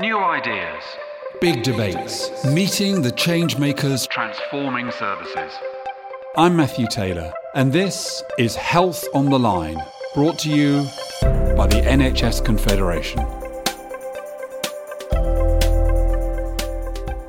[0.00, 0.82] New ideas.
[1.42, 2.42] Big debates.
[2.46, 4.06] Meeting the change makers.
[4.06, 5.52] Transforming services.
[6.38, 9.76] I'm Matthew Taylor, and this is Health on the Line,
[10.14, 10.84] brought to you
[11.54, 13.18] by the NHS Confederation.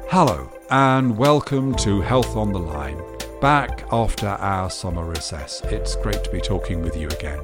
[0.10, 3.02] Hello, and welcome to Health on the Line.
[3.42, 5.62] Back after our summer recess.
[5.66, 7.42] It's great to be talking with you again.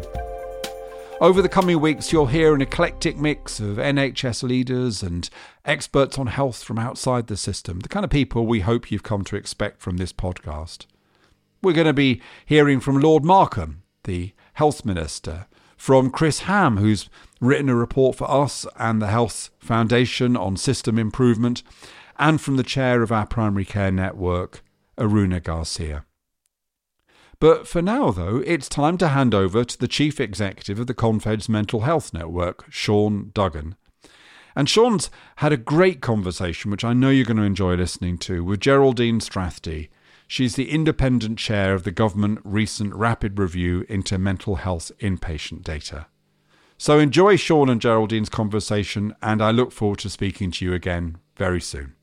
[1.19, 5.27] Over the coming weeks, you'll hear an eclectic mix of NHS leaders and
[5.65, 9.23] experts on health from outside the system, the kind of people we hope you've come
[9.23, 10.85] to expect from this podcast.
[11.63, 17.09] We're going to be hearing from Lord Markham, the Health Minister, from Chris Ham, who's
[17.41, 21.63] written a report for us and the Health Foundation on system improvement,
[22.19, 24.63] and from the chair of our primary care network,
[24.99, 26.05] Aruna Garcia.
[27.39, 30.95] But for now, though, it's time to hand over to the Chief Executive of the
[30.95, 33.75] Confed's Mental Health Network, Sean Duggan.
[34.55, 38.43] And Sean's had a great conversation, which I know you're going to enjoy listening to,
[38.43, 39.89] with Geraldine Strathdee.
[40.27, 46.07] She's the independent chair of the government recent rapid review into mental health inpatient data.
[46.79, 51.17] So enjoy Sean and Geraldine's conversation, and I look forward to speaking to you again
[51.35, 51.93] very soon.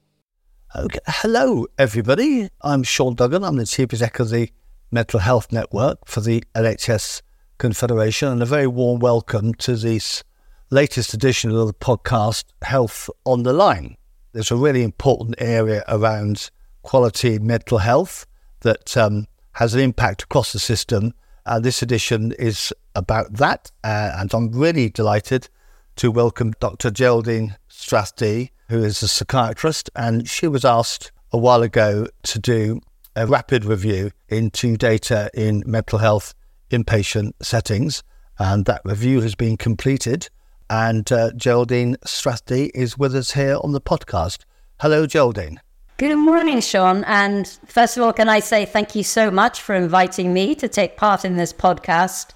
[0.77, 1.01] Okay.
[1.07, 2.49] Hello, everybody.
[2.63, 3.43] I'm Sean Duggan.
[3.43, 4.51] I'm the Chief Executive
[4.91, 7.23] Mental Health Network for the NHS
[7.59, 10.23] Confederation, and a very warm welcome to this
[10.71, 13.97] latest edition of the podcast, Health on the Line.
[14.33, 16.51] There's a really important area around
[16.83, 18.27] quality mental health
[18.61, 21.15] that um, has an impact across the system.
[21.47, 23.71] And this edition is about that.
[23.83, 25.49] Uh, and I'm really delighted
[25.97, 26.91] to welcome Dr.
[26.91, 29.91] Geraldine Strathdee, who is a psychiatrist.
[29.95, 32.81] And she was asked a while ago to do
[33.17, 36.35] a rapid review into data in mental health
[36.71, 38.03] inpatient settings.
[38.39, 40.29] And that review has been completed.
[40.69, 44.45] And uh, Geraldine Strathdee is with us here on the podcast.
[44.81, 45.61] Hello, Geraldine.
[45.97, 47.05] Good morning, Sean.
[47.05, 50.67] And first of all, can I say thank you so much for inviting me to
[50.67, 52.31] take part in this podcast?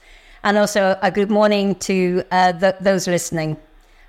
[0.45, 3.57] And also a good morning to uh, th- those listening.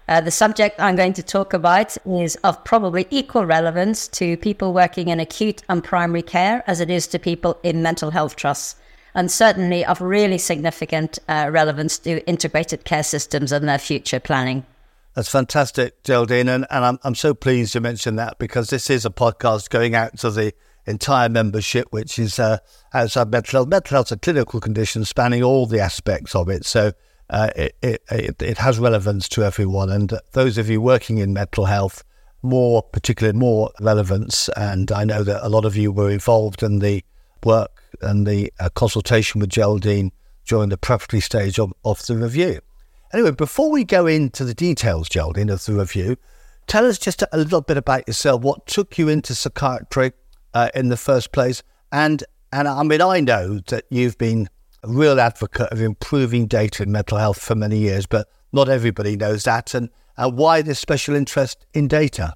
[0.10, 4.74] Uh, the subject I'm going to talk about is of probably equal relevance to people
[4.74, 8.76] working in acute and primary care as it is to people in mental health trusts,
[9.14, 14.66] and certainly of really significant uh, relevance to integrated care systems and their future planning.
[15.14, 16.50] That's fantastic, Geraldine.
[16.50, 19.94] And, and I'm, I'm so pleased you mentioned that because this is a podcast going
[19.94, 20.54] out to the
[20.88, 22.58] entire membership, which is uh,
[22.96, 23.68] outside mental health.
[23.68, 26.66] Mental health is a clinical condition spanning all the aspects of it.
[26.66, 26.94] So
[27.30, 29.90] uh, it, it, it, has relevance to everyone.
[29.90, 32.04] And those of you working in mental health,
[32.42, 34.50] more particularly more relevance.
[34.58, 37.04] And I know that a lot of you were involved in the
[37.44, 40.12] work and the uh, consultation with Geraldine
[40.46, 42.62] during the preparatory stage of, of the review.
[43.14, 46.18] Anyway, before we go into the details, Geraldine, of the review,
[46.68, 48.42] tell us just a little bit about yourself.
[48.42, 50.14] What took you into psychiatry
[50.54, 51.64] uh, in the first place?
[51.92, 54.50] And and I mean, I know that you've been
[54.84, 59.16] a real advocate of improving data in mental health for many years, but not everybody
[59.16, 59.74] knows that.
[59.74, 62.34] And, and why this special interest in data?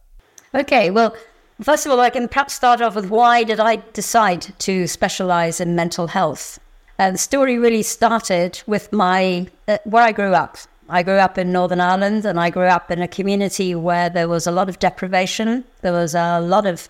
[0.53, 1.15] Okay, well,
[1.61, 5.59] first of all, I can perhaps start off with why did I decide to specialize
[5.59, 6.59] in mental health?
[6.99, 10.57] Uh, the story really started with my uh, where I grew up.
[10.89, 14.27] I grew up in Northern Ireland, and I grew up in a community where there
[14.27, 15.63] was a lot of deprivation.
[15.81, 16.87] There was a lot of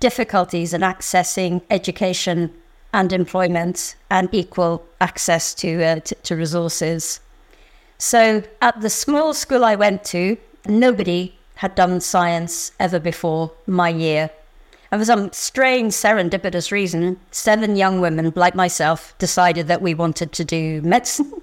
[0.00, 2.52] difficulties in accessing education
[2.94, 7.20] and employment and equal access to, uh, to, to resources.
[7.98, 13.88] So at the small school I went to, nobody had done science ever before my
[13.88, 14.30] year.
[14.92, 20.30] And for some strange serendipitous reason, seven young women like myself decided that we wanted
[20.32, 21.32] to do medicine.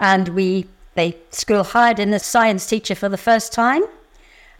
[0.00, 0.66] And we,
[0.96, 3.84] they school hired in a science teacher for the first time.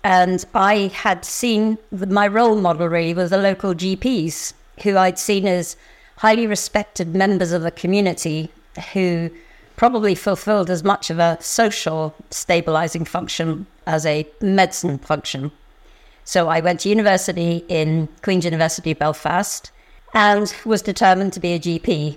[0.05, 4.53] And I had seen the, my role model really was the local GPs,
[4.84, 5.77] who I'd seen as
[6.16, 8.50] highly respected members of the community
[8.92, 9.30] who
[9.76, 15.50] probably fulfilled as much of a social stabilizing function as a medicine function.
[16.25, 19.70] So I went to university in Queen's University Belfast
[20.14, 22.17] and was determined to be a GP.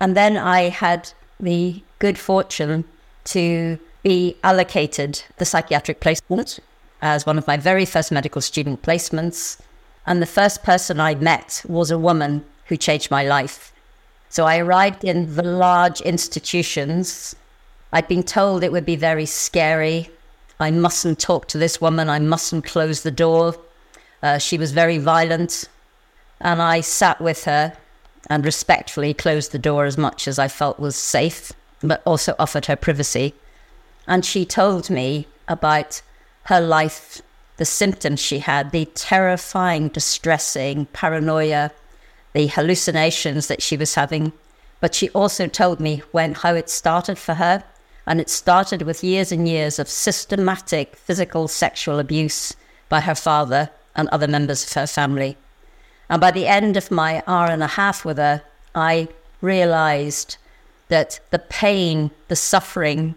[0.00, 2.84] And then I had the good fortune
[3.24, 6.58] to be allocated the psychiatric placement
[7.00, 9.58] as one of my very first medical student placements.
[10.06, 13.72] And the first person I met was a woman who changed my life.
[14.28, 17.34] So I arrived in the large institutions.
[17.92, 20.10] I'd been told it would be very scary.
[20.60, 22.08] I mustn't talk to this woman.
[22.08, 23.56] I mustn't close the door.
[24.22, 25.68] Uh, she was very violent.
[26.40, 27.76] And I sat with her
[28.28, 32.66] and respectfully closed the door as much as I felt was safe, but also offered
[32.66, 33.34] her privacy.
[34.06, 36.02] And she told me about
[36.44, 37.22] her life
[37.56, 41.72] the symptoms she had, the terrifying, distressing paranoia,
[42.38, 44.32] the hallucinations that she was having.
[44.78, 47.64] But she also told me when how it started for her.
[48.06, 52.54] And it started with years and years of systematic physical sexual abuse
[52.88, 55.36] by her father and other members of her family.
[56.08, 58.42] And by the end of my hour and a half with her,
[58.72, 59.08] I
[59.40, 60.36] realized
[60.86, 63.16] that the pain, the suffering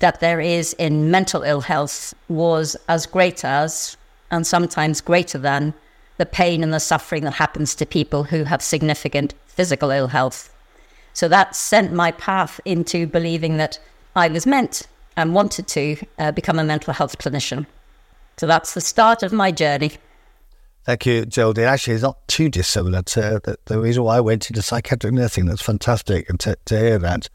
[0.00, 3.96] that there is in mental ill health was as great as,
[4.30, 5.72] and sometimes greater than,
[6.18, 10.54] the pain and the suffering that happens to people who have significant physical ill health.
[11.14, 13.78] So that sent my path into believing that
[14.14, 14.86] I was meant
[15.16, 17.66] and wanted to uh, become a mental health clinician.
[18.36, 19.92] So that's the start of my journey.
[20.84, 21.64] Thank you, Geraldine.
[21.64, 25.46] Actually, it's not too dissimilar to the, the reason why I went into psychiatric nursing.
[25.46, 27.28] That's fantastic and to, to hear that.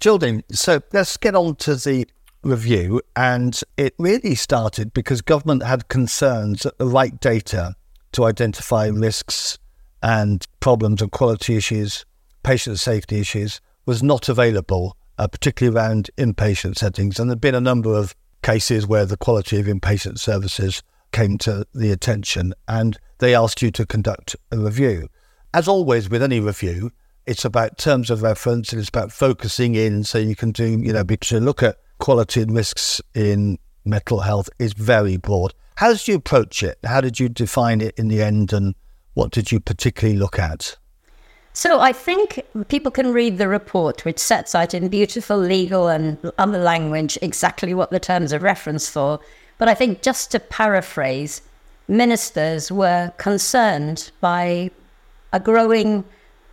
[0.00, 2.06] Geraldine, so let's get on to the
[2.42, 3.02] review.
[3.14, 7.74] And it really started because government had concerns that the right data
[8.12, 9.58] to identify risks
[10.02, 12.04] and problems and quality issues,
[12.42, 17.18] patient safety issues, was not available, uh, particularly around inpatient settings.
[17.18, 20.82] And there have been a number of cases where the quality of inpatient services
[21.12, 25.08] came to the attention and they asked you to conduct a review.
[25.54, 26.90] As always with any review,
[27.26, 30.92] it's about terms of reference and it's about focusing in so you can do, you
[30.92, 35.54] know, to look at quality and risks in mental health is very broad.
[35.76, 36.78] How did you approach it?
[36.84, 38.74] How did you define it in the end and
[39.14, 40.76] what did you particularly look at?
[41.54, 46.18] So I think people can read the report, which sets out in beautiful legal and
[46.38, 49.20] other language exactly what the terms of reference for.
[49.58, 51.42] But I think just to paraphrase,
[51.88, 54.70] ministers were concerned by
[55.32, 56.04] a growing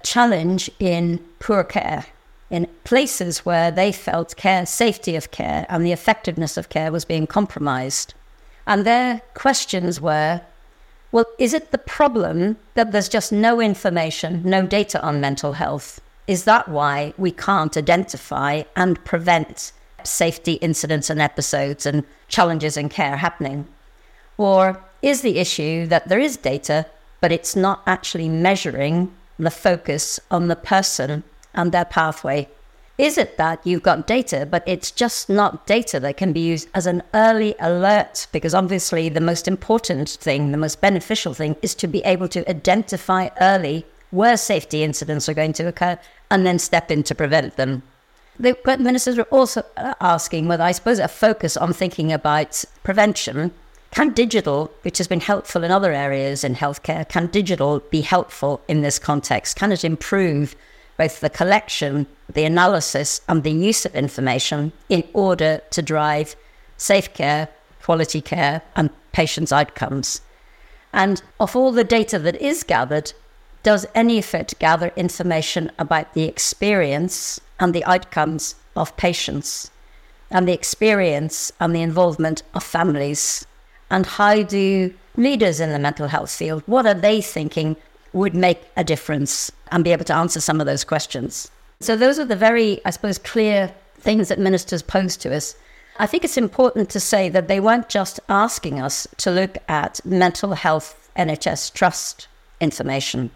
[0.03, 2.05] challenge in poor care
[2.49, 7.05] in places where they felt care, safety of care, and the effectiveness of care was
[7.05, 8.13] being compromised.
[8.69, 10.41] And their questions were
[11.11, 15.99] well, is it the problem that there's just no information, no data on mental health?
[16.27, 19.71] Is that why we can't identify and prevent
[20.03, 23.67] safety incidents and episodes and challenges in care happening?
[24.37, 26.85] Or is the issue that there is data,
[27.21, 31.23] but it's not actually measuring the focus on the person
[31.55, 32.47] and their pathway?
[32.99, 36.67] Is it that you've got data, but it's just not data that can be used
[36.75, 38.27] as an early alert?
[38.33, 42.47] Because obviously, the most important thing, the most beneficial thing, is to be able to
[42.49, 45.97] identify early where safety incidents are going to occur
[46.29, 47.83] and then step in to prevent them.
[48.37, 49.63] The ministers were also
[50.01, 53.51] asking whether, I suppose, a focus on thinking about prevention.
[53.91, 58.59] Can digital, which has been helpful in other areas in healthcare, can digital be helpful
[58.67, 59.55] in this context?
[59.55, 60.53] Can it improve
[60.99, 66.35] both the collection, the analysis, and the use of information in order to drive
[66.75, 67.47] safe care,
[67.81, 70.19] quality care, and patients' outcomes.
[70.91, 73.13] And of all the data that is gathered,
[73.63, 79.71] does any of it gather information about the experience and the outcomes of patients
[80.29, 83.47] and the experience and the involvement of families?
[83.89, 87.77] And how do leaders in the mental health field, what are they thinking
[88.13, 91.51] would make a difference and be able to answer some of those questions.
[91.79, 95.55] So, those are the very, I suppose, clear things that ministers posed to us.
[95.97, 100.05] I think it's important to say that they weren't just asking us to look at
[100.05, 102.27] mental health NHS trust
[102.59, 103.31] information.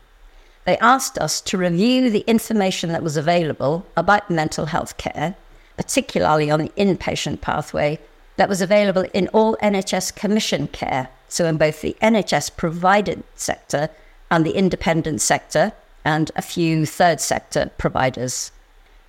[0.66, 5.36] They asked us to review the information that was available about mental health care,
[5.76, 8.00] particularly on the inpatient pathway,
[8.38, 13.90] that was available in all NHS commission care, so in both the NHS provided sector
[14.34, 15.72] and the independent sector
[16.04, 18.52] and a few third sector providers.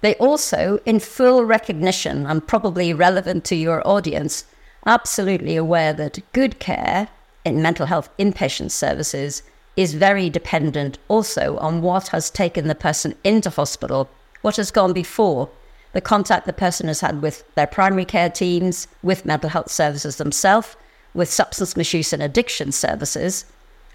[0.02, 4.44] They also, in full recognition and probably relevant to your audience,
[4.84, 7.08] absolutely aware that good care
[7.42, 9.42] in mental health inpatient services
[9.76, 14.10] is very dependent also on what has taken the person into hospital,
[14.42, 15.48] what has gone before,
[15.94, 20.16] the contact the person has had with their primary care teams, with mental health services
[20.16, 20.76] themselves,
[21.14, 23.46] with substance misuse and addiction services,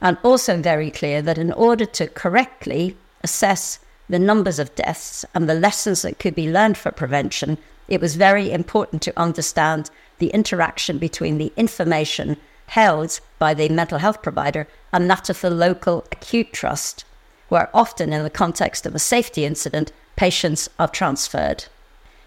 [0.02, 5.48] and also very clear that in order to correctly assess the numbers of deaths and
[5.48, 9.90] the lessons that could be learned for prevention, it was very important to understand
[10.20, 12.38] the interaction between the information
[12.68, 17.04] held by the mental health provider and that of the local acute trust,
[17.50, 21.66] where often in the context of a safety incident, patients are transferred.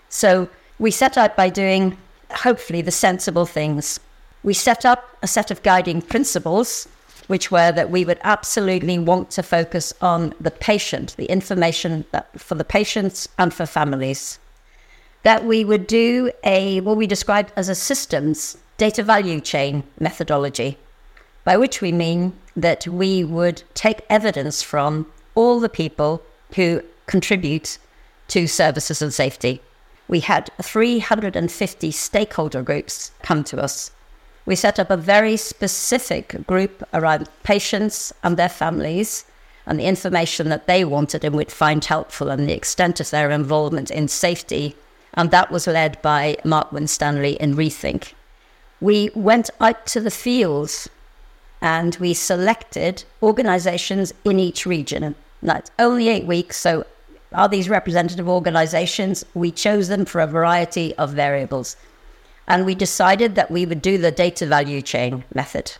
[0.08, 0.48] So
[0.78, 1.96] we set out by doing
[2.30, 4.00] hopefully the sensible things.
[4.42, 6.88] We set up a set of guiding principles
[7.26, 12.28] which were that we would absolutely want to focus on the patient, the information that,
[12.38, 14.38] for the patients and for families.
[15.22, 20.78] That we would do a what we described as a systems data value chain methodology,
[21.44, 26.22] by which we mean that we would take evidence from all the people
[26.56, 27.78] who contribute
[28.28, 29.60] to services and safety.
[30.08, 33.90] We had 350 stakeholder groups come to us.
[34.44, 39.24] We set up a very specific group around patients and their families
[39.66, 43.30] and the information that they wanted and would find helpful and the extent of their
[43.30, 44.74] involvement in safety.
[45.14, 48.14] And that was led by Mark Winstanley in Rethink.
[48.80, 50.88] We went out to the fields
[51.60, 55.14] and we selected organizations in each region.
[55.42, 56.84] It's only eight weeks, so
[57.32, 59.24] are these representative organizations?
[59.34, 61.76] We chose them for a variety of variables.
[62.46, 65.72] And we decided that we would do the data value chain method.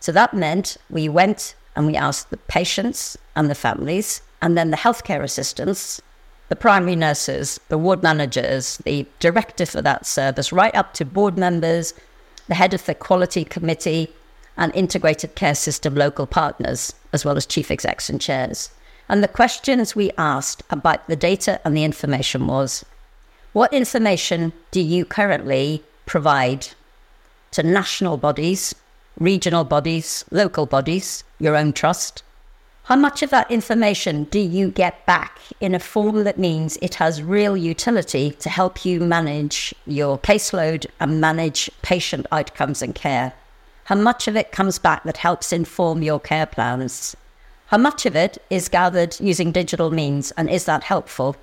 [0.00, 4.70] So that meant we went and we asked the patients and the families, and then
[4.70, 6.00] the healthcare assistants,
[6.48, 11.36] the primary nurses, the ward managers, the director for that service, right up to board
[11.36, 11.94] members,
[12.46, 14.12] the head of the quality committee,
[14.56, 18.70] and integrated care system local partners, as well as chief execs and chairs.
[19.08, 22.84] And the questions we asked about the data and the information was
[23.52, 26.68] what information do you currently provide
[27.52, 28.74] to national bodies,
[29.18, 32.22] regional bodies, local bodies, your own trust?
[32.84, 36.96] How much of that information do you get back in a form that means it
[36.96, 43.32] has real utility to help you manage your caseload and manage patient outcomes and care?
[43.84, 47.16] How much of it comes back that helps inform your care plans?
[47.68, 51.36] How much of it is gathered using digital means, and is that helpful?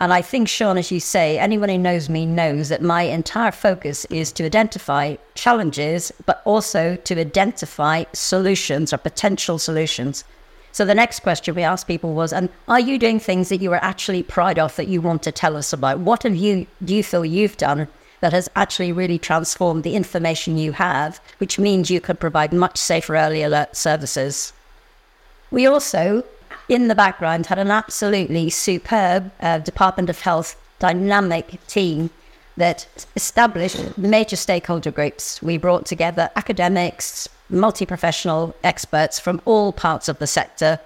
[0.00, 3.52] And I think, Sean, as you say, anyone who knows me knows that my entire
[3.52, 10.24] focus is to identify challenges, but also to identify solutions or potential solutions.
[10.72, 13.72] So the next question we asked people was, and are you doing things that you
[13.72, 15.98] are actually proud of that you want to tell us about?
[15.98, 17.86] What have you do you feel you've done
[18.20, 22.78] that has actually really transformed the information you have, which means you could provide much
[22.78, 24.52] safer early alert services.
[25.50, 26.24] We also,
[26.70, 32.10] in the background, had an absolutely superb uh, Department of Health dynamic team
[32.56, 32.86] that
[33.16, 35.42] established major stakeholder groups.
[35.42, 40.78] We brought together academics, multi professional experts from all parts of the sector.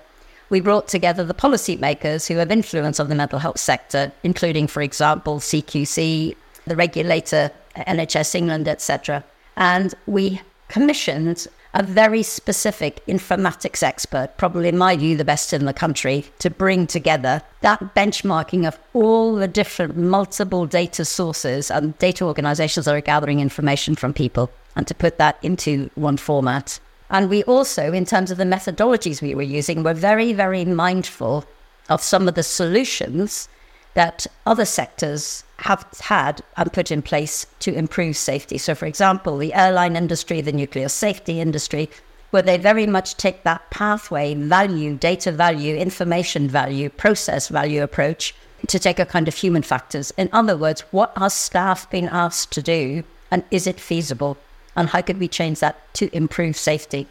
[0.49, 4.81] We brought together the policymakers who have influence on the mental health sector, including, for
[4.81, 6.35] example, CQC,
[6.67, 9.23] the regulator, NHS England, etc.
[9.57, 15.65] And we commissioned a very specific informatics expert, probably in my view the best in
[15.65, 21.99] the country, to bring together that benchmarking of all the different multiple data sources and
[21.99, 26.79] data organizations that are gathering information from people and to put that into one format.
[27.11, 31.45] And we also, in terms of the methodologies we were using, were very, very mindful
[31.89, 33.49] of some of the solutions
[33.95, 38.59] that other sectors have had and put in place to improve safety.
[38.59, 41.89] So, for example, the airline industry, the nuclear safety industry,
[42.33, 48.35] where they very much take that pathway value, data value, information value, process value approach
[48.67, 50.13] to take a kind of human factors.
[50.19, 54.37] In other words, what are staff being asked to do and is it feasible?
[54.77, 57.07] And how could we change that to improve safety?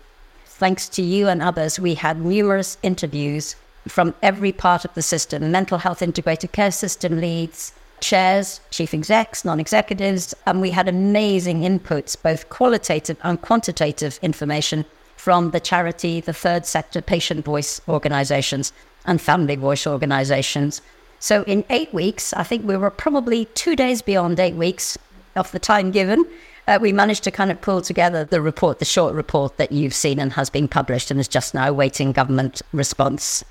[0.45, 3.55] Thanks to you and others, we had numerous interviews
[3.87, 9.43] from every part of the system mental health integrated care system leads, chairs, chief execs,
[9.43, 16.19] non executives, and we had amazing inputs, both qualitative and quantitative information from the charity,
[16.19, 18.73] the third sector patient voice organizations,
[19.05, 20.81] and family voice organizations.
[21.19, 24.97] So, in eight weeks, I think we were probably two days beyond eight weeks
[25.35, 26.25] of the time given.
[26.67, 29.93] Uh, we managed to kind of pull together the report, the short report that you've
[29.93, 33.43] seen and has been published and is just now awaiting government response.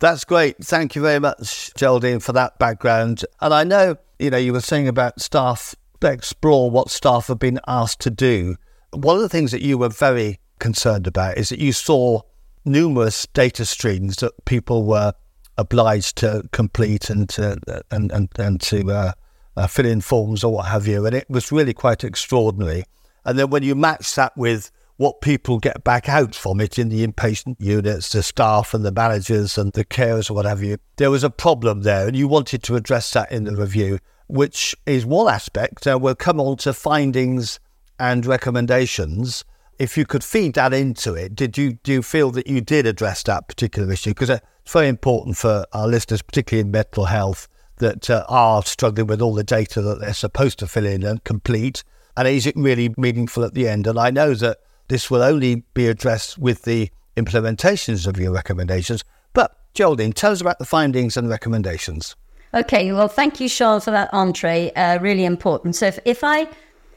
[0.00, 0.58] That's great.
[0.64, 3.24] Thank you very much, Geraldine, for that background.
[3.40, 5.74] And I know, you know, you were saying about staff
[6.06, 8.56] explore what staff have been asked to do.
[8.92, 12.22] One of the things that you were very concerned about is that you saw
[12.64, 15.12] numerous data streams that people were
[15.56, 17.58] obliged to complete and to
[17.90, 19.12] and and, and to uh,
[19.56, 22.84] uh, fill in forms or what have you, and it was really quite extraordinary.
[23.24, 26.88] And then when you match that with what people get back out from it in
[26.88, 30.76] the inpatient units, the staff and the managers and the carers or what have you.
[30.96, 34.74] There was a problem there, and you wanted to address that in the review, which
[34.86, 35.86] is one aspect.
[35.86, 37.60] Uh, we'll come on to findings
[38.00, 39.44] and recommendations.
[39.78, 42.84] If you could feed that into it, did you do you feel that you did
[42.84, 44.10] address that particular issue?
[44.10, 49.06] Because it's very important for our listeners, particularly in mental health, that uh, are struggling
[49.06, 51.84] with all the data that they're supposed to fill in and complete.
[52.16, 53.86] And is it really meaningful at the end?
[53.86, 54.58] And I know that
[54.88, 59.04] this will only be addressed with the implementations of your recommendations.
[59.32, 62.16] But Geraldine, tell us about the findings and recommendations.
[62.54, 64.72] Okay, well, thank you, Sean, for that entree.
[64.72, 65.76] Uh, really important.
[65.76, 66.48] So, if, if I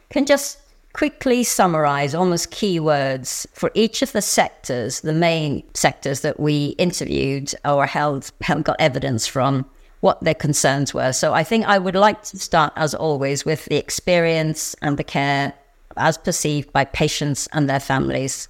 [0.09, 0.59] can just
[0.93, 7.53] quickly summarize almost keywords for each of the sectors, the main sectors that we interviewed
[7.65, 9.65] or held, held got evidence from,
[10.01, 11.13] what their concerns were.
[11.13, 15.03] So I think I would like to start, as always, with the experience and the
[15.03, 15.53] care
[15.97, 18.47] as perceived by patients and their families.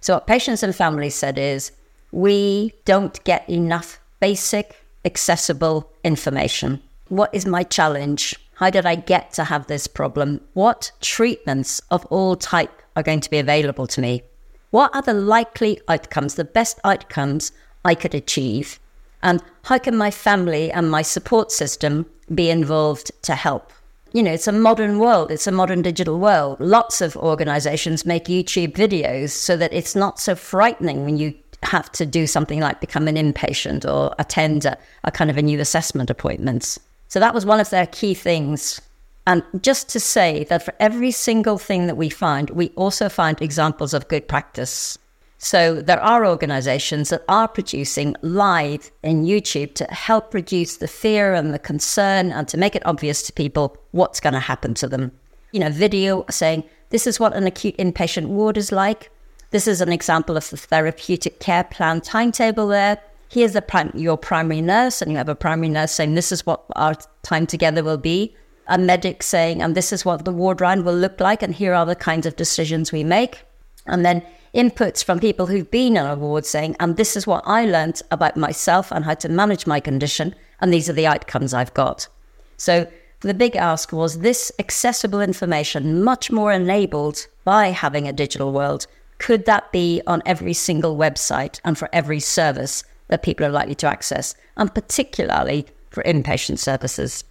[0.00, 1.72] So what patients and families said is,
[2.12, 6.82] we don't get enough basic, accessible information.
[7.08, 8.34] What is my challenge?
[8.54, 10.40] How did I get to have this problem?
[10.54, 14.22] What treatments of all type are going to be available to me?
[14.70, 17.52] What are the likely outcomes, the best outcomes
[17.84, 18.78] I could achieve?
[19.22, 23.72] And how can my family and my support system be involved to help?
[24.12, 26.58] You know, it's a modern world, it's a modern digital world.
[26.58, 31.92] Lots of organizations make YouTube videos so that it's not so frightening when you have
[31.92, 35.60] to do something like become an inpatient or attend a, a kind of a new
[35.60, 36.78] assessment appointment.
[37.08, 38.80] So that was one of their key things.
[39.26, 43.40] And just to say that for every single thing that we find, we also find
[43.40, 44.98] examples of good practice.
[45.42, 51.32] So there are organizations that are producing live in YouTube to help reduce the fear
[51.32, 54.86] and the concern and to make it obvious to people what's going to happen to
[54.86, 55.12] them.
[55.52, 59.10] You know, video saying, this is what an acute inpatient ward is like.
[59.50, 64.18] This is an example of the therapeutic care plan timetable there here's the prim- your
[64.18, 67.82] primary nurse, and you have a primary nurse saying, This is what our time together
[67.82, 68.36] will be.
[68.66, 71.72] A medic saying, And this is what the ward round will look like, and here
[71.72, 73.42] are the kinds of decisions we make.
[73.86, 74.22] And then
[74.54, 78.36] inputs from people who've been on awards saying, And this is what I learned about
[78.36, 82.08] myself and how to manage my condition, and these are the outcomes I've got.
[82.56, 82.86] So
[83.20, 88.86] the big ask was this accessible information, much more enabled by having a digital world.
[89.18, 93.74] Could that be on every single website and for every service that people are likely
[93.74, 97.24] to access, and particularly for inpatient services.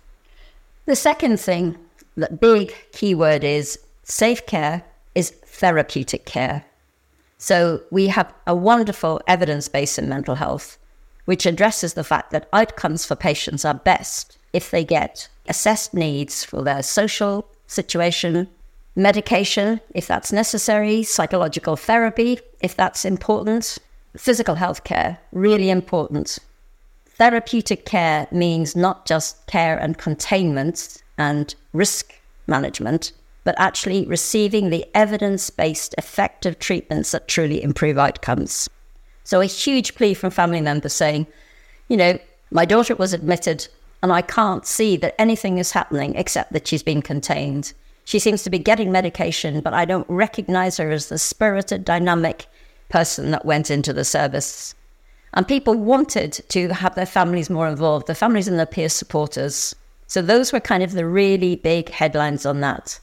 [0.86, 1.78] The second thing,
[2.16, 4.84] the big keyword is safe care
[5.16, 6.66] is therapeutic care.
[7.40, 10.78] So we have a wonderful evidence base in mental health,
[11.24, 16.44] which addresses the fact that outcomes for patients are best if they get assessed needs
[16.44, 18.50] for their social situation,
[18.96, 23.78] medication, if that's necessary, psychological therapy, if that's important,
[24.18, 26.40] physical health care, really important.
[27.06, 32.14] Therapeutic care means not just care and containment and risk
[32.48, 38.70] management, but actually receiving the evidence based effective treatments that truly improve outcomes.
[39.24, 41.28] So, a huge plea from family members saying,
[41.88, 42.18] you know,
[42.52, 43.68] my daughter was admitted
[44.02, 47.74] and I can't see that anything is happening except that she's been contained.
[48.06, 52.48] She seems to be getting medication, but I don't recognize her as the spirited, dynamic,
[52.90, 54.74] person that went into the service.
[55.34, 59.76] And people wanted to have their families more involved, the families and their peer supporters.
[60.08, 63.00] So those were kind of the really big headlines on that.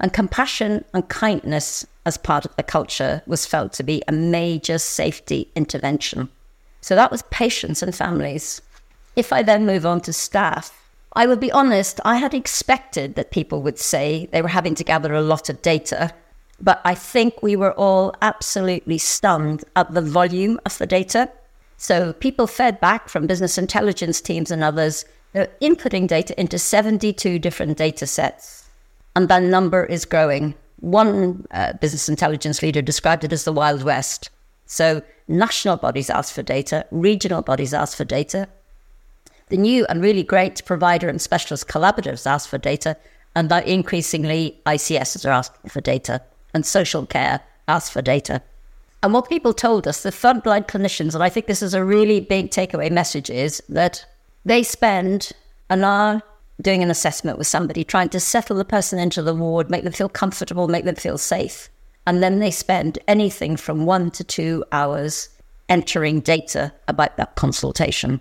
[0.00, 4.78] And compassion and kindness as part of the culture was felt to be a major
[4.78, 6.28] safety intervention.
[6.80, 8.60] So that was patients and families.
[9.16, 10.78] If I then move on to staff,
[11.14, 14.84] I will be honest, I had expected that people would say they were having to
[14.84, 16.12] gather a lot of data
[16.60, 21.30] but I think we were all absolutely stunned at the volume of the data.
[21.76, 27.38] So people fed back from business intelligence teams and others, they're inputting data into 72
[27.38, 28.63] different data sets.
[29.16, 30.54] And that number is growing.
[30.80, 34.30] One uh, business intelligence leader described it as the Wild West.
[34.66, 38.48] So national bodies ask for data, regional bodies ask for data.
[39.48, 42.96] The new and really great provider and specialist collaboratives ask for data,
[43.36, 46.22] and increasingly ICSs are asking for data
[46.52, 48.42] and social care asked for data.
[49.02, 52.20] And what people told us, the frontline clinicians, and I think this is a really
[52.20, 54.06] big takeaway message, is that
[54.46, 55.32] they spend
[55.68, 56.22] an hour
[56.60, 59.92] doing an assessment with somebody, trying to settle the person into the ward, make them
[59.92, 61.68] feel comfortable, make them feel safe.
[62.06, 65.28] And then they spend anything from one to two hours
[65.68, 68.20] entering data about that consultation.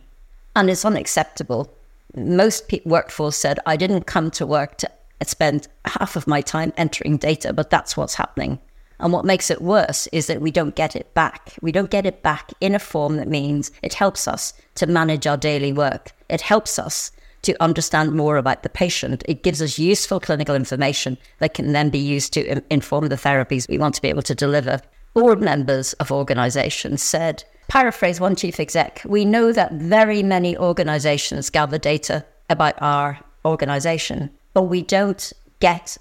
[0.56, 1.74] And it's unacceptable.
[2.16, 4.90] Most pe- workforce said, I didn't come to work to
[5.24, 8.60] spend half of my time entering data, but that's what's happening.
[9.00, 11.58] And what makes it worse is that we don't get it back.
[11.62, 15.28] We don't get it back in a form that means it helps us to manage
[15.28, 16.12] our daily work.
[16.30, 17.12] It helps us
[17.44, 19.24] to understand more about the patient.
[19.28, 23.70] It gives us useful clinical information that can then be used to inform the therapies
[23.70, 24.82] we want to be able to deliver.
[25.14, 31.50] Board members of organizations said, paraphrase one chief exec, we know that very many organizations
[31.50, 35.98] gather data about our organization but we don't get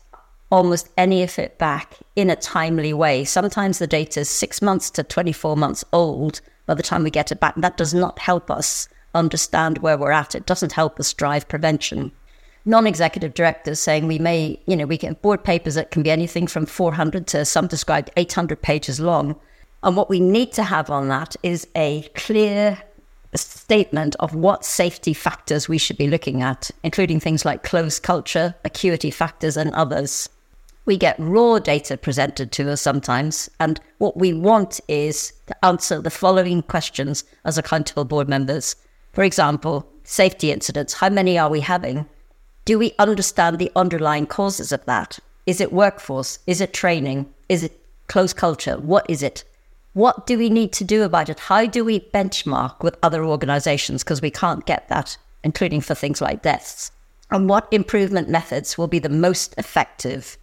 [0.50, 3.24] almost any of it back in a timely way.
[3.24, 7.32] Sometimes the data is six months to 24 months old by the time we get
[7.32, 7.54] it back.
[7.56, 10.34] That does not help us understand where we're at.
[10.34, 12.12] It doesn't help us drive prevention.
[12.64, 16.46] non-executive directors saying we may, you know, we get board papers that can be anything
[16.46, 19.36] from 400 to some described 800 pages long.
[19.82, 22.80] And what we need to have on that is a clear
[23.34, 28.54] statement of what safety factors we should be looking at, including things like close culture,
[28.64, 30.28] acuity factors, and others.
[30.84, 36.00] We get raw data presented to us sometimes, and what we want is to answer
[36.00, 38.76] the following questions as accountable board members.
[39.12, 42.06] For example, safety incidents how many are we having?
[42.64, 45.18] Do we understand the underlying causes of that?
[45.46, 46.38] Is it workforce?
[46.46, 47.32] Is it training?
[47.48, 48.78] Is it close culture?
[48.78, 49.44] What is it?
[49.92, 51.40] What do we need to do about it?
[51.40, 54.02] How do we benchmark with other organizations?
[54.02, 56.90] Because we can't get that, including for things like deaths.
[57.30, 60.38] And what improvement methods will be the most effective?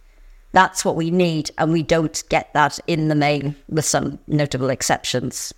[0.52, 4.70] That's what we need, and we don't get that in the main, with some notable
[4.70, 5.52] exceptions.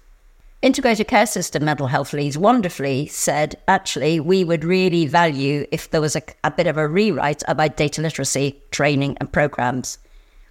[0.63, 6.01] Integrated Care System Mental Health Leads wonderfully said, actually, we would really value if there
[6.01, 9.99] was a, a bit of a rewrite about data literacy training and programs.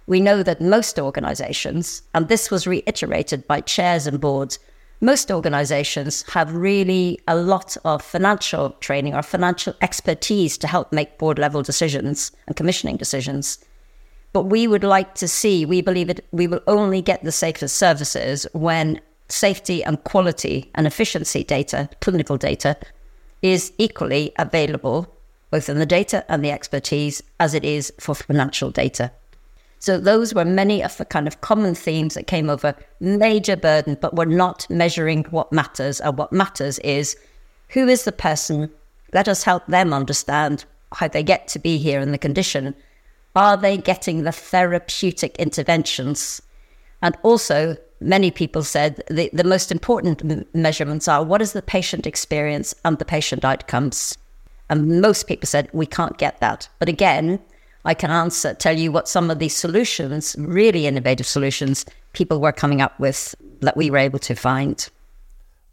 [0.06, 4.58] We know that most organizations, and this was reiterated by chairs and boards,
[5.00, 11.16] most organizations have really a lot of financial training or financial expertise to help make
[11.16, 13.64] board level decisions and commissioning decisions.
[14.34, 17.78] But we would like to see, we believe it, we will only get the safest
[17.78, 22.76] services when safety and quality and efficiency data, clinical data,
[23.40, 25.14] is equally available,
[25.50, 29.10] both in the data and the expertise, as it is for financial data.
[29.82, 33.98] So those were many of the kind of common themes that came over major burden,
[34.00, 36.00] but we're not measuring what matters.
[36.00, 37.16] And what matters is
[37.70, 38.70] who is the person?
[39.12, 42.76] Let us help them understand how they get to be here in the condition.
[43.34, 46.40] Are they getting the therapeutic interventions?
[47.02, 51.62] And also, many people said the, the most important m- measurements are what is the
[51.62, 54.16] patient experience and the patient outcomes.
[54.70, 56.68] And most people said we can't get that.
[56.78, 57.40] But again,
[57.84, 62.52] I can answer, tell you what some of these solutions, really innovative solutions, people were
[62.52, 64.88] coming up with that we were able to find.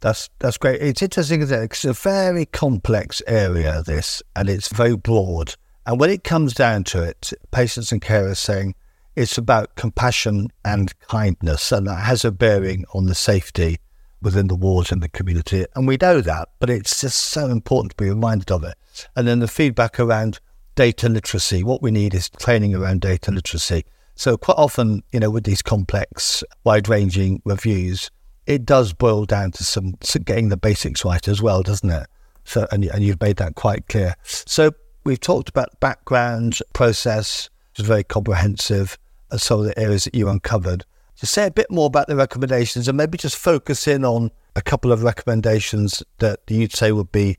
[0.00, 0.80] That's that's great.
[0.80, 5.54] It's interesting that it's a very complex area, this, and it's very broad.
[5.86, 8.74] And when it comes down to it, patients and carers saying,
[9.16, 13.78] it's about compassion and kindness, and that has a bearing on the safety
[14.22, 15.64] within the wards and the community.
[15.74, 18.74] And we know that, but it's just so important to be reminded of it.
[19.16, 20.40] And then the feedback around
[20.74, 21.62] data literacy.
[21.62, 23.84] What we need is training around data literacy.
[24.14, 28.10] So quite often, you know, with these complex, wide-ranging reviews,
[28.46, 32.06] it does boil down to some getting the basics right as well, doesn't it?
[32.44, 34.14] So, and, and you've made that quite clear.
[34.24, 34.72] So
[35.04, 38.98] we've talked about background process, was very comprehensive,
[39.32, 40.84] as some of the areas that you uncovered.
[41.16, 44.62] Just say a bit more about the recommendations and maybe just focus in on a
[44.62, 47.36] couple of recommendations that you'd say would be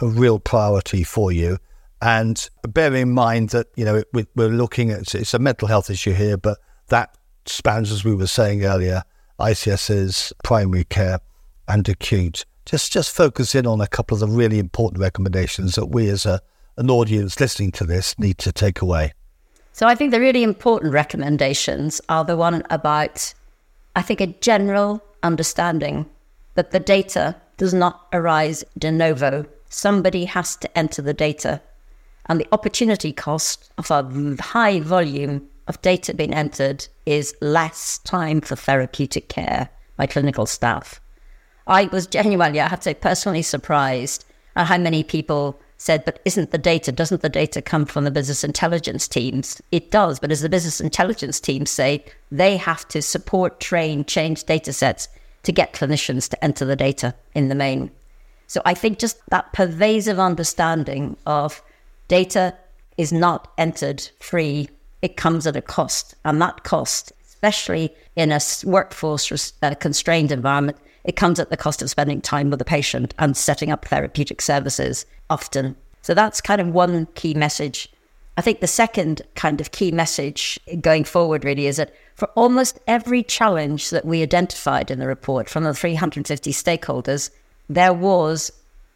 [0.00, 1.58] a real priority for you.
[2.00, 6.12] And bear in mind that, you know, we're looking at it's a mental health issue
[6.12, 9.02] here, but that spans, as we were saying earlier,
[9.40, 11.18] ICSs, primary care,
[11.66, 12.44] and acute.
[12.66, 16.24] Just just focus in on a couple of the really important recommendations that we as
[16.24, 16.40] a,
[16.76, 19.12] an audience listening to this need to take away.
[19.74, 23.34] So I think the really important recommendations are the one about,
[23.96, 26.06] I think, a general understanding
[26.54, 29.44] that the data does not arise de novo.
[29.68, 31.60] Somebody has to enter the data.
[32.26, 38.40] And the opportunity cost of a high volume of data being entered is less time
[38.42, 41.00] for therapeutic care by clinical staff.
[41.66, 46.20] I was genuinely, I have to say, personally surprised at how many people said, but
[46.24, 49.60] isn't the data, doesn't the data come from the business intelligence teams?
[49.72, 54.44] It does, but as the business intelligence teams say, they have to support, train, change
[54.44, 55.08] data sets
[55.42, 57.90] to get clinicians to enter the data in the main.
[58.46, 61.62] So I think just that pervasive understanding of
[62.08, 62.54] data
[62.96, 64.68] is not entered free,
[65.02, 66.14] it comes at a cost.
[66.24, 71.82] And that cost, especially in a workforce uh, constrained environment, it comes at the cost
[71.82, 75.76] of spending time with the patient and setting up therapeutic services often.
[76.02, 77.88] So that's kind of one key message.
[78.36, 82.80] I think the second kind of key message going forward really is that for almost
[82.86, 87.30] every challenge that we identified in the report from the 350 stakeholders,
[87.68, 88.50] there was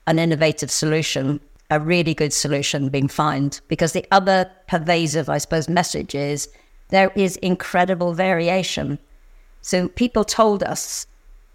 [0.06, 1.40] an innovative solution,
[1.70, 3.60] a really good solution being found.
[3.68, 6.48] Because the other pervasive, I suppose, message is
[6.88, 8.98] there is incredible variation.
[9.60, 11.06] So people told us,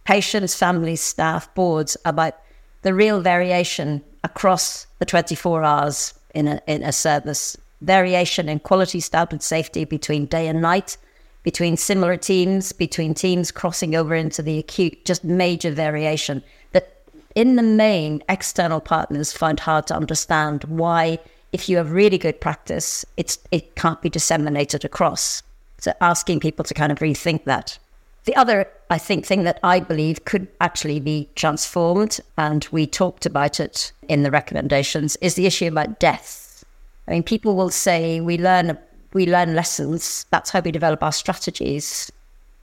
[0.03, 2.35] patients, families, staff, boards, about
[2.81, 7.57] the real variation across the 24 hours in a, in a service.
[7.81, 10.97] Variation in quality, standard, safety between day and night,
[11.43, 17.01] between similar teams, between teams crossing over into the acute, just major variation that
[17.35, 21.19] in the main external partners find hard to understand why
[21.51, 25.43] if you have really good practice, it's it can't be disseminated across.
[25.77, 27.77] So asking people to kind of rethink that.
[28.25, 33.25] The other, I think, thing that I believe could actually be transformed, and we talked
[33.25, 36.63] about it in the recommendations, is the issue about death.
[37.07, 38.77] I mean, people will say we learn
[39.11, 40.27] we learn lessons.
[40.29, 42.11] That's how we develop our strategies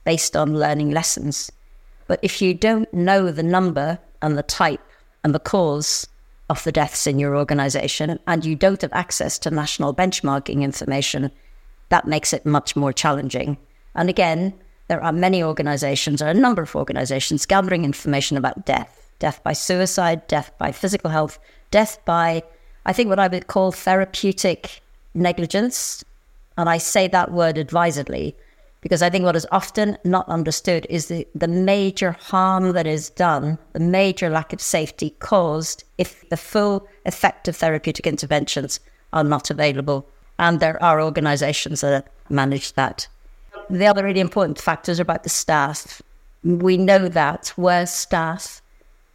[0.05, 1.51] based on learning lessons.
[2.07, 4.85] But if you don't know the number and the type
[5.25, 6.07] and the cause
[6.49, 11.29] of the deaths in your organization and you don't have access to national benchmarking information,
[11.89, 13.57] that makes it much more challenging.
[13.95, 14.53] And again,
[14.91, 19.53] there are many organizations, or a number of organizations, gathering information about death death by
[19.53, 22.43] suicide, death by physical health, death by,
[22.85, 24.81] I think, what I would call therapeutic
[25.13, 26.03] negligence.
[26.57, 28.35] And I say that word advisedly
[28.81, 33.11] because I think what is often not understood is the, the major harm that is
[33.11, 38.81] done, the major lack of safety caused if the full effective therapeutic interventions
[39.13, 40.05] are not available.
[40.37, 43.07] And there are organizations that manage that.
[43.71, 46.01] The other really important factors are about the staff.
[46.43, 48.61] We know that where staff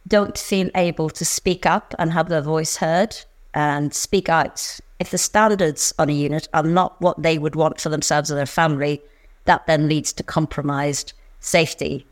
[0.07, 3.15] don't feel able to speak up and have their voice heard
[3.53, 7.79] and speak out, if the standards on a unit are not what they would want
[7.79, 8.99] for themselves or their family,
[9.45, 12.07] that then leads to compromised safety.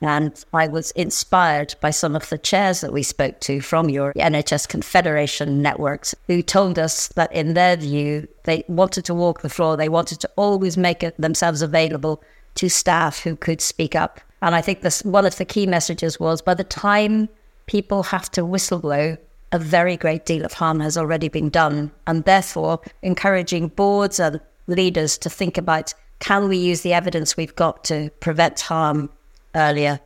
[0.00, 4.14] And I was inspired by some of the chairs that we spoke to from your
[4.14, 9.50] NHS Confederation networks who told us that, in their view, they wanted to walk the
[9.50, 9.76] floor.
[9.76, 12.22] They wanted to always make themselves available
[12.54, 14.20] to staff who could speak up.
[14.42, 17.28] And I think this one of the key messages was by the time
[17.66, 19.18] people have to whistleblow,
[19.52, 21.90] a very great deal of harm has already been done.
[22.06, 27.56] And therefore, encouraging boards and leaders to think about can we use the evidence we've
[27.56, 29.10] got to prevent harm
[29.54, 30.00] earlier?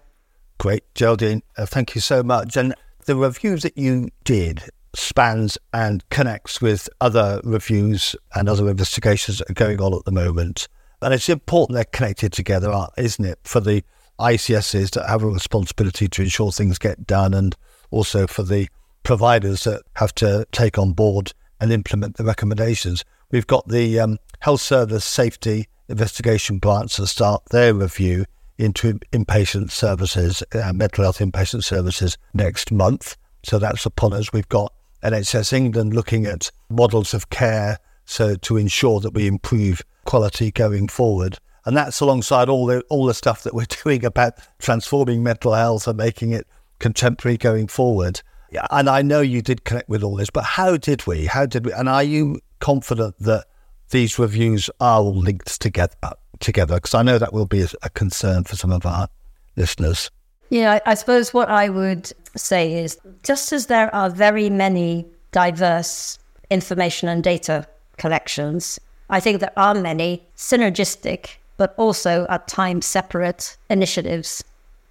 [0.58, 1.42] Great, Geraldine.
[1.56, 2.56] Uh, thank you so much.
[2.56, 2.74] And
[3.06, 4.62] the reviews that you did
[4.94, 10.12] spans and connects with other reviews and other investigations that are going on at the
[10.12, 10.68] moment.
[11.02, 13.82] And it's important they're connected together, isn't it, for the
[14.18, 17.56] ICSs that have a responsibility to ensure things get done and
[17.90, 18.68] also for the
[19.02, 23.04] providers that have to take on board and implement the recommendations.
[23.30, 28.24] We've got the um, Health Service Safety investigation branch to start their review
[28.58, 33.16] into inpatient services, uh, mental health inpatient services next month.
[33.42, 34.32] So that's upon us.
[34.32, 39.82] We've got NHS England looking at models of care so to ensure that we improve
[40.04, 41.38] quality going forward.
[41.64, 45.88] And that's alongside all the all the stuff that we're doing about transforming mental health
[45.88, 46.46] and making it
[46.78, 48.20] contemporary going forward.
[48.50, 51.26] Yeah, and I know you did connect with all this, but how did we?
[51.26, 51.72] How did we?
[51.72, 53.46] And are you confident that
[53.90, 55.96] these reviews are all linked together
[56.40, 59.08] together because I know that will be a, concern for some of our
[59.56, 60.10] listeners.
[60.50, 65.06] Yeah, I, I suppose what I would say is just as there are very many
[65.32, 66.18] diverse
[66.50, 67.66] information and data
[67.96, 68.78] collections,
[69.10, 74.42] I think there are many synergistic but also at times separate initiatives.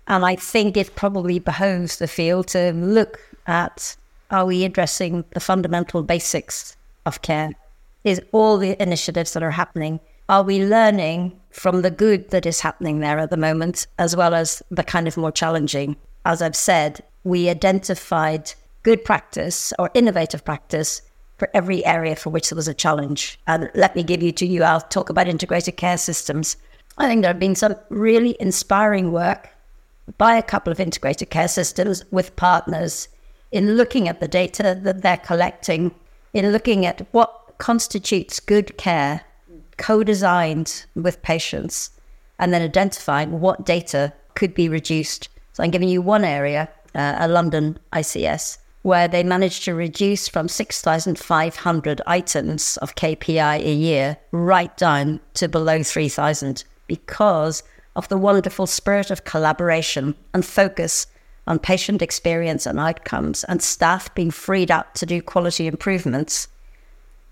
[0.07, 3.95] And I think it probably behoves the field to look at
[4.31, 6.75] are we addressing the fundamental basics
[7.05, 7.51] of care?
[8.03, 9.99] is all the initiatives that are happening.
[10.29, 14.33] Are we learning from the good that is happening there at the moment, as well
[14.33, 15.97] as the kind of more challenging?
[16.25, 21.01] As I've said, we identified good practice or innovative practice
[21.37, 23.37] for every area for which there was a challenge.
[23.47, 26.55] And let me give you to you, I'll talk about integrated care systems.
[26.97, 29.49] I think there have been some really inspiring work
[30.17, 33.09] by a couple of integrated care systems with partners
[33.51, 35.93] in looking at the data that they're collecting,
[36.33, 39.21] in looking at what constitutes good care,
[39.77, 41.91] co designed with patients,
[42.39, 45.29] and then identifying what data could be reduced.
[45.53, 50.27] So I'm giving you one area, uh, a London ICS, where they managed to reduce
[50.27, 57.63] from 6,500 items of KPI a year right down to below 3,000 because
[57.95, 61.07] of the wonderful spirit of collaboration and focus
[61.47, 66.47] on patient experience and outcomes and staff being freed up to do quality improvements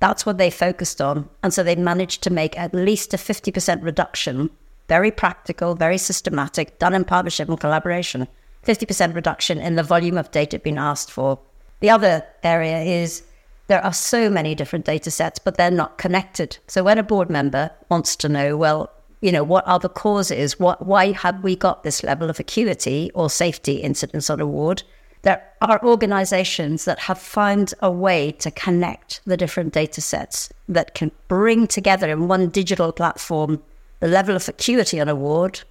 [0.01, 1.29] that's what they focused on.
[1.43, 4.49] And so they managed to make at least a 50% reduction,
[4.89, 8.27] very practical, very systematic, done in partnership and collaboration,
[8.65, 11.39] 50% reduction in the volume of data being asked for.
[11.81, 13.23] The other area is
[13.67, 16.57] there are so many different data sets, but they're not connected.
[16.67, 18.89] So when a board member wants to know, well,
[19.21, 20.59] you know, what are the causes?
[20.59, 24.81] What, why have we got this level of acuity or safety incidents on a ward?
[25.23, 30.95] There are organizations that have found a way to connect the different data sets that
[30.95, 33.61] can bring together in one digital platform
[33.99, 35.61] the level of acuity on a ward,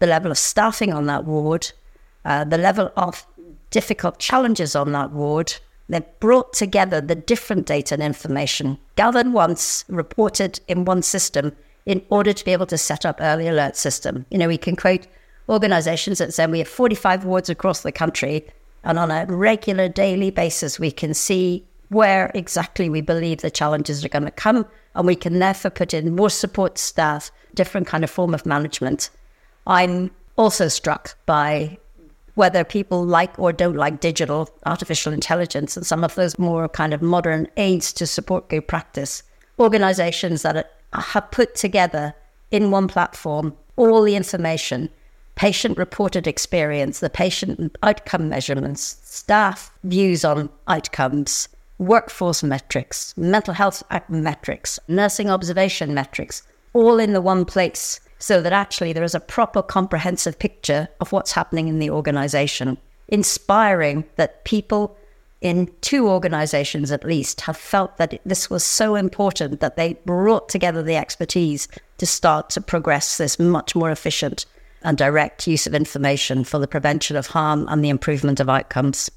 [0.00, 1.70] the level of staffing on that ward,
[2.24, 3.24] uh, the level of
[3.70, 5.54] difficult challenges on that ward,
[5.90, 11.50] They've brought together the different data and information, gathered once, reported in one system
[11.84, 14.24] in order to be able to set up early alert system.
[14.30, 15.08] You know, we can quote
[15.48, 18.46] organizations that say we have 45 wards across the country,
[18.84, 24.04] and on a regular daily basis, we can see where exactly we believe the challenges
[24.04, 24.64] are going to come,
[24.94, 29.10] and we can therefore put in more support staff, different kind of form of management.
[29.66, 31.78] I'm also struck by
[32.34, 36.94] whether people like or don't like digital artificial intelligence and some of those more kind
[36.94, 39.22] of modern aids to support good practice.
[39.58, 42.14] Organizations that have put together
[42.50, 44.88] in one platform all the information,
[45.40, 51.48] patient reported experience, the patient outcome measurements, staff views on outcomes,
[51.78, 56.42] workforce metrics, mental health metrics, nursing observation metrics,
[56.74, 61.10] all in the one place so that actually there is a proper comprehensive picture of
[61.10, 62.76] what's happening in the organization,
[63.08, 64.94] inspiring that people
[65.40, 70.50] in two organizations at least have felt that this was so important that they brought
[70.50, 74.44] together the expertise to start to progress this much more efficient
[74.82, 79.10] and direct use of information for the prevention of harm and the improvement of outcomes.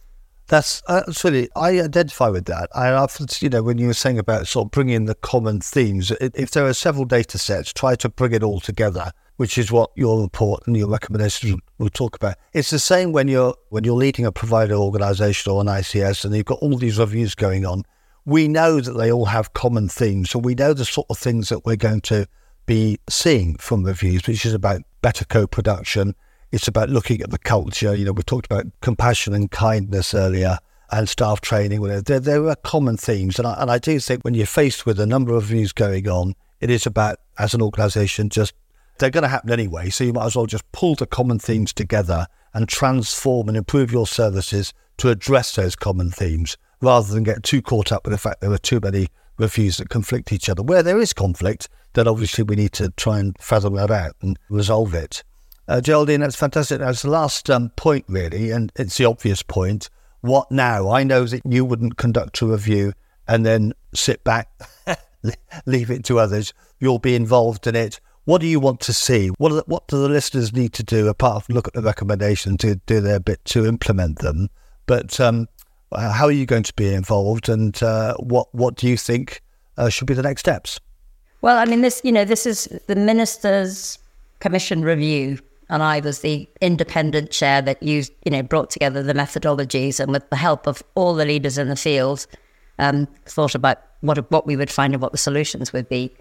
[0.47, 1.49] That's uh, absolutely.
[1.55, 2.69] I identify with that.
[2.75, 6.11] I often, you know, when you were saying about sort of bringing the common themes,
[6.19, 9.91] if there are several data sets, try to bring it all together, which is what
[9.95, 12.35] your report and your recommendations will talk about.
[12.51, 16.35] It's the same when you're when you're leading a provider organisation or an ICS, and
[16.35, 17.83] you've got all these reviews going on.
[18.25, 21.49] We know that they all have common themes, so we know the sort of things
[21.49, 22.27] that we're going to
[22.65, 26.15] be seeing from reviews, which is about better co-production
[26.53, 27.95] it's about looking at the culture.
[27.95, 30.59] You know, we talked about compassion and kindness earlier
[30.91, 31.81] and staff training.
[31.81, 33.39] There, there are common themes.
[33.39, 36.07] And I, and I do think when you're faced with a number of views going
[36.07, 38.53] on, it is about, as an organisation, just
[38.99, 39.89] they're going to happen anyway.
[39.89, 43.91] So you might as well just pull the common themes together and transform and improve
[43.91, 48.19] your services to address those common themes rather than get too caught up with the
[48.19, 49.07] fact there are too many
[49.39, 50.61] reviews that conflict each other.
[50.61, 54.37] Where there is conflict, then obviously we need to try and fathom that out and
[54.49, 55.23] resolve it.
[55.67, 56.79] Uh, Geraldine, that's fantastic.
[56.79, 59.89] That's the last um, point, really, and it's the obvious point.
[60.21, 60.89] What now?
[60.91, 62.93] I know that you wouldn't conduct a review
[63.27, 64.49] and then sit back,
[65.65, 66.53] leave it to others.
[66.79, 67.99] You'll be involved in it.
[68.25, 69.29] What do you want to see?
[69.37, 72.57] What, the, what do the listeners need to do apart from look at the recommendations
[72.57, 74.49] to do their bit to implement them?
[74.85, 75.47] But um,
[75.91, 79.41] uh, how are you going to be involved, and uh, what what do you think
[79.77, 80.79] uh, should be the next steps?
[81.43, 83.99] Well, I mean, this you know this is the minister's
[84.39, 89.13] commission review and I was the independent chair that used, you know, brought together the
[89.13, 92.27] methodologies and with the help of all the leaders in the field,
[92.79, 96.13] um, thought about what what we would find and what the solutions would be.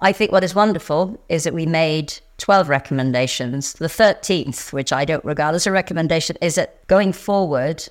[0.00, 3.74] I think what is wonderful is that we made 12 recommendations.
[3.74, 7.86] The 13th, which I don't regard as a recommendation, is that going forward,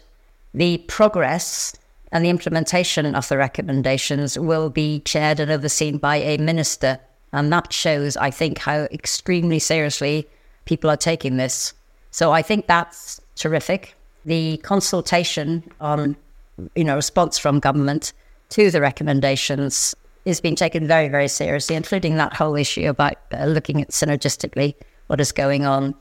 [0.54, 1.78] the progress
[2.14, 7.00] and the implementation of the recommendations will be chaired and overseen by a minister.
[7.34, 10.30] And that shows, I think, how extremely seriously
[10.66, 11.74] people are taking this.
[12.12, 13.96] So I think that's terrific.
[14.26, 16.16] The consultation on,
[16.76, 18.14] you know, response from government
[18.50, 23.46] to the recommendations is being taken very, very seriously, including that whole issue about uh,
[23.46, 24.76] looking at synergistically
[25.08, 25.96] what is going on.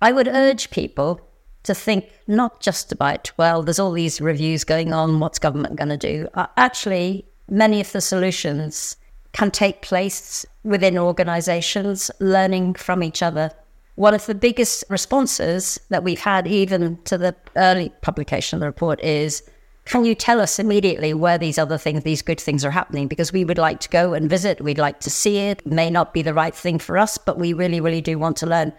[0.00, 1.20] I would urge people
[1.68, 5.88] to think not just about, well, there's all these reviews going on, what's government going
[5.88, 6.28] to do?
[6.34, 8.96] Uh, actually, many of the solutions
[9.32, 13.52] can take place within organizations, learning from each other
[13.98, 18.66] one of the biggest responses that we've had, even to the early publication of the
[18.66, 19.42] report, is
[19.86, 23.08] can you tell us immediately where these other things, these good things are happening?
[23.08, 25.62] Because we would like to go and visit, we'd like to see it.
[25.66, 28.36] it may not be the right thing for us, but we really, really do want
[28.36, 28.72] to learn.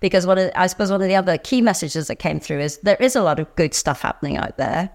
[0.00, 2.78] Because one of, I suppose one of the other key messages that came through is
[2.78, 4.90] there is a lot of good stuff happening out there.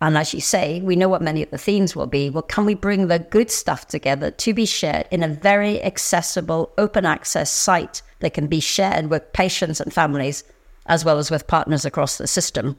[0.00, 2.30] And as you say, we know what many of the themes will be.
[2.30, 6.72] Well, can we bring the good stuff together to be shared in a very accessible,
[6.78, 10.44] open access site that can be shared with patients and families,
[10.86, 12.78] as well as with partners across the system?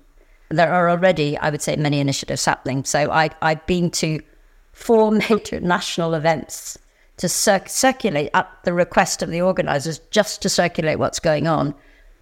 [0.50, 2.86] There are already, I would say, many initiatives happening.
[2.86, 4.22] So I, I've been to
[4.72, 6.78] four major national events
[7.20, 11.76] to cir- circulate at the request of the organizers, just to circulate what's going on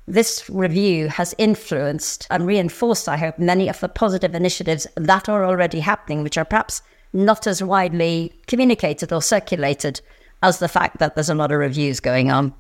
[0.07, 5.43] this review has influenced and reinforced, I hope, many of the positive initiatives that are
[5.43, 6.81] already happening, which are perhaps
[7.11, 10.01] not as widely communicated or circulated
[10.41, 12.53] as the fact that there's a lot of reviews going on.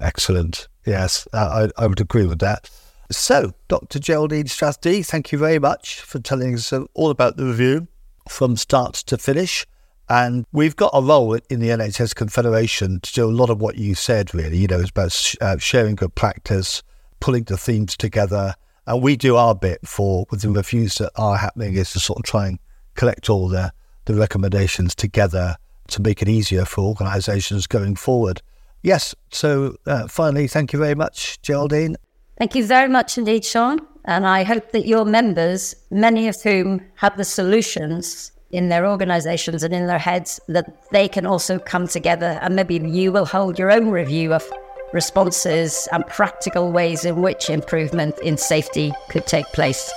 [0.00, 0.68] Excellent.
[0.84, 2.70] Yes, I, I would agree with that.
[3.10, 3.98] So, Dr.
[3.98, 7.88] Geraldine Strathdee, thank you very much for telling us all about the review
[8.28, 9.66] from start to finish.
[10.08, 13.76] And we've got a role in the NHS Confederation to do a lot of what
[13.76, 14.58] you said, really.
[14.58, 16.82] You know, it's about sh- uh, sharing good practice,
[17.20, 18.54] pulling the themes together,
[18.86, 22.20] And we do our bit for with the reviews that are happening is to sort
[22.20, 22.58] of try and
[22.94, 23.72] collect all the,
[24.04, 25.56] the recommendations together
[25.88, 28.42] to make it easier for organisations going forward.
[28.82, 31.96] Yes, so uh, finally, thank you very much, Geraldine.
[32.38, 33.80] Thank you very much indeed, Sean.
[34.04, 39.62] And I hope that your members, many of whom have the solutions in their organizations
[39.62, 43.58] and in their heads, that they can also come together and maybe you will hold
[43.58, 44.48] your own review of
[44.92, 49.92] responses and practical ways in which improvement in safety could take place.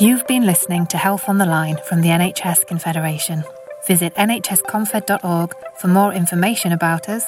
[0.00, 3.42] You've been listening to Health on the Line from the NHS Confederation.
[3.86, 7.24] Visit nhsconfed.org for more information about us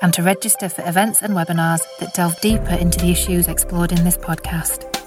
[0.00, 4.04] and to register for events and webinars that delve deeper into the issues explored in
[4.04, 4.97] this podcast.